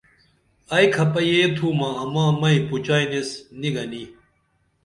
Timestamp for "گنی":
3.75-4.03